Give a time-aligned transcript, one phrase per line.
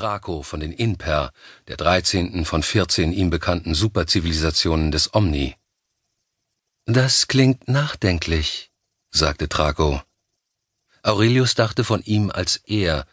[0.00, 1.30] Traco von den Inper,
[1.68, 5.56] der dreizehnten von vierzehn ihm bekannten Superzivilisationen des Omni.
[6.86, 8.72] Das klingt nachdenklich,
[9.10, 10.00] sagte Traco.
[11.02, 13.04] Aurelius dachte von ihm als er,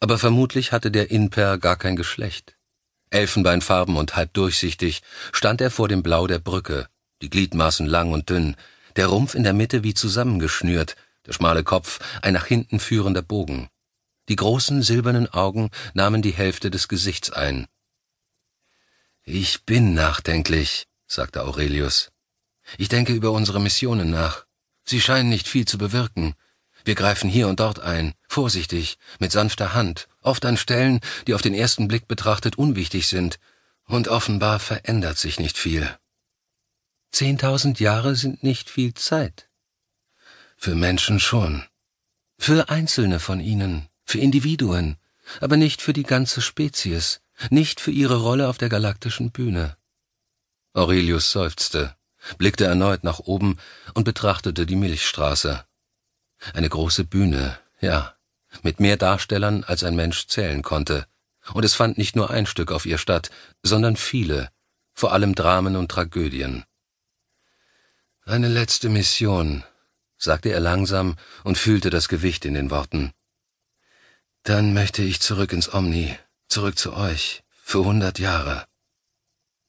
[0.00, 2.58] aber vermutlich hatte der Inper gar kein Geschlecht.
[3.08, 5.00] Elfenbeinfarben und halb durchsichtig
[5.32, 6.88] stand er vor dem Blau der Brücke,
[7.22, 8.54] die Gliedmaßen lang und dünn,
[8.96, 13.70] der Rumpf in der Mitte wie zusammengeschnürt, der schmale Kopf ein nach hinten führender Bogen.
[14.28, 17.66] Die großen silbernen Augen nahmen die Hälfte des Gesichts ein.
[19.24, 22.10] Ich bin nachdenklich, sagte Aurelius.
[22.78, 24.46] Ich denke über unsere Missionen nach.
[24.84, 26.34] Sie scheinen nicht viel zu bewirken.
[26.84, 31.42] Wir greifen hier und dort ein, vorsichtig, mit sanfter Hand, oft an Stellen, die auf
[31.42, 33.38] den ersten Blick betrachtet unwichtig sind,
[33.86, 35.88] und offenbar verändert sich nicht viel.
[37.12, 39.48] Zehntausend Jahre sind nicht viel Zeit.
[40.56, 41.64] Für Menschen schon.
[42.38, 44.96] Für Einzelne von ihnen, für Individuen,
[45.40, 49.76] aber nicht für die ganze Spezies, nicht für ihre Rolle auf der galaktischen Bühne.
[50.72, 51.96] Aurelius seufzte,
[52.38, 53.58] blickte erneut nach oben
[53.94, 55.64] und betrachtete die Milchstraße.
[56.52, 58.14] Eine große Bühne, ja,
[58.62, 61.06] mit mehr Darstellern, als ein Mensch zählen konnte,
[61.52, 63.30] und es fand nicht nur ein Stück auf ihr statt,
[63.62, 64.50] sondern viele,
[64.94, 66.64] vor allem Dramen und Tragödien.
[68.24, 69.64] Eine letzte Mission,
[70.16, 73.12] sagte er langsam und fühlte das Gewicht in den Worten.
[74.44, 78.66] Dann möchte ich zurück ins Omni, zurück zu euch, für hundert Jahre.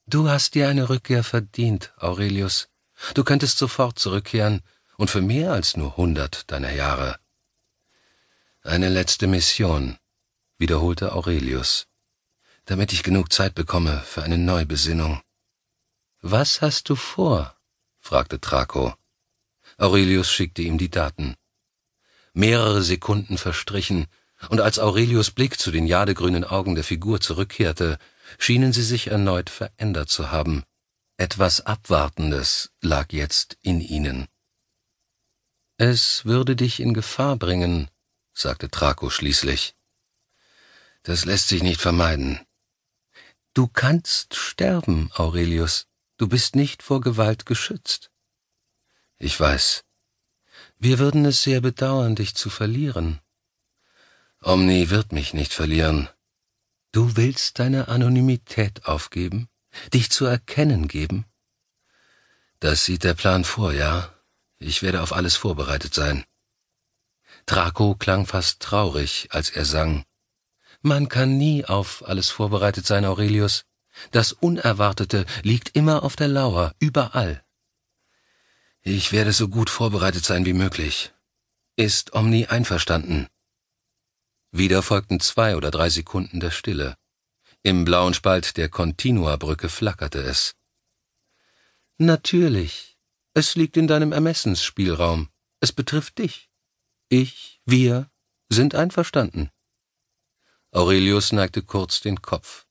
[0.05, 2.67] Du hast dir eine Rückkehr verdient, Aurelius.
[3.13, 4.61] Du könntest sofort zurückkehren,
[4.97, 7.17] und für mehr als nur hundert deiner Jahre.
[8.63, 9.97] Eine letzte Mission,
[10.57, 11.87] wiederholte Aurelius,
[12.65, 15.21] damit ich genug Zeit bekomme für eine Neubesinnung.
[16.21, 17.55] Was hast du vor?
[17.99, 18.93] fragte Traco.
[19.77, 21.35] Aurelius schickte ihm die Daten.
[22.33, 24.07] Mehrere Sekunden verstrichen,
[24.49, 27.97] und als Aurelius Blick zu den jadegrünen Augen der Figur zurückkehrte,
[28.37, 30.63] schienen sie sich erneut verändert zu haben.
[31.17, 34.27] Etwas Abwartendes lag jetzt in ihnen.
[35.77, 37.89] Es würde dich in Gefahr bringen,
[38.33, 39.75] sagte Traco schließlich.
[41.03, 42.39] Das lässt sich nicht vermeiden.
[43.53, 45.87] Du kannst sterben, Aurelius.
[46.17, 48.09] Du bist nicht vor Gewalt geschützt.
[49.17, 49.83] Ich weiß.
[50.77, 53.19] Wir würden es sehr bedauern, dich zu verlieren.
[54.45, 56.07] Omni wird mich nicht verlieren.
[56.91, 59.49] Du willst deine Anonymität aufgeben,
[59.91, 61.25] dich zu erkennen geben?
[62.59, 64.13] Das sieht der Plan vor, ja.
[64.59, 66.25] Ich werde auf alles vorbereitet sein.
[67.47, 70.05] Draco klang fast traurig, als er sang.
[70.81, 73.65] Man kann nie auf alles vorbereitet sein, Aurelius.
[74.11, 77.43] Das Unerwartete liegt immer auf der Lauer, überall.
[78.83, 81.13] Ich werde so gut vorbereitet sein wie möglich.
[81.75, 83.27] Ist Omni einverstanden?
[84.57, 86.95] Wieder folgten zwei oder drei Sekunden der Stille.
[87.61, 90.55] Im blauen Spalt der Continua-Brücke flackerte es.
[91.97, 92.97] Natürlich,
[93.33, 95.27] es liegt in deinem Ermessensspielraum.
[95.59, 96.49] Es betrifft dich.
[97.09, 98.09] Ich, wir
[98.47, 99.49] sind einverstanden.
[100.71, 102.65] Aurelius neigte kurz den Kopf.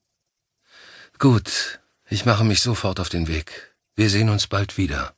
[1.18, 3.76] Gut, ich mache mich sofort auf den Weg.
[3.94, 5.14] Wir sehen uns bald wieder.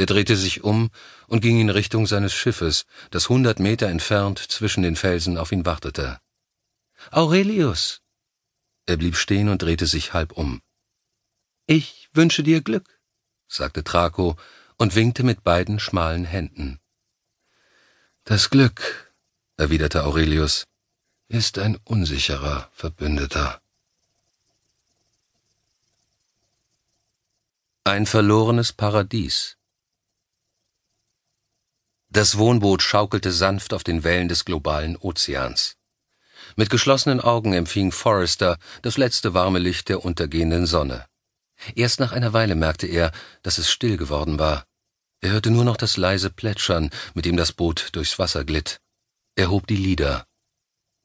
[0.00, 0.90] Er drehte sich um
[1.26, 5.66] und ging in Richtung seines Schiffes, das hundert Meter entfernt zwischen den Felsen auf ihn
[5.66, 6.18] wartete.
[7.10, 8.00] Aurelius!
[8.86, 10.60] Er blieb stehen und drehte sich halb um.
[11.66, 13.00] Ich wünsche dir Glück
[13.50, 14.36] sagte Traco
[14.78, 16.80] und winkte mit beiden schmalen Händen.
[18.24, 19.12] Das Glück,
[19.56, 20.66] erwiderte Aurelius,
[21.28, 23.60] ist ein unsicherer Verbündeter.
[27.84, 29.56] Ein verlorenes Paradies.
[32.20, 35.78] Das Wohnboot schaukelte sanft auf den Wellen des globalen Ozeans.
[36.54, 41.06] Mit geschlossenen Augen empfing Forrester das letzte warme Licht der untergehenden Sonne.
[41.74, 43.10] Erst nach einer Weile merkte er,
[43.42, 44.66] dass es still geworden war.
[45.22, 48.82] Er hörte nur noch das leise Plätschern, mit dem das Boot durchs Wasser glitt.
[49.34, 50.26] Er hob die Lieder.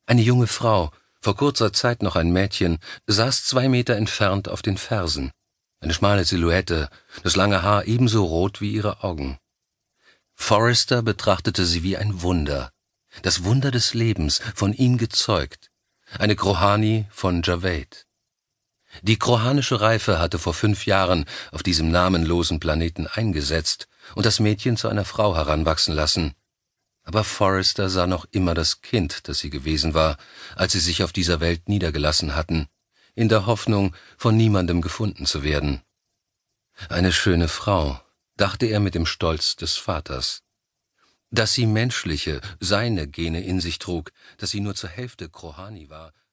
[0.08, 2.78] Eine junge Frau, vor kurzer Zeit noch ein Mädchen,
[3.08, 5.32] saß zwei Meter entfernt auf den Fersen.
[5.80, 6.90] Eine schmale Silhouette,
[7.24, 9.40] das lange Haar ebenso rot wie ihre Augen.
[10.36, 12.72] Forrester betrachtete sie wie ein Wunder,
[13.22, 15.72] das Wunder des Lebens, von ihm gezeugt,
[16.20, 18.06] eine Krohani von Javed.
[19.02, 24.78] Die krohanische Reife hatte vor fünf Jahren auf diesem namenlosen Planeten eingesetzt und das Mädchen
[24.78, 26.34] zu einer Frau heranwachsen lassen.
[27.04, 30.18] Aber Forrester sah noch immer das Kind, das sie gewesen war,
[30.56, 32.68] als sie sich auf dieser Welt niedergelassen hatten,
[33.16, 35.82] in der Hoffnung, von niemandem gefunden zu werden.
[36.90, 38.02] Eine schöne Frau,
[38.38, 40.44] dachte er mit dem Stolz des Vaters.
[41.32, 46.14] Dass sie menschliche, seine Gene in sich trug, dass sie nur zur Hälfte Krohani war,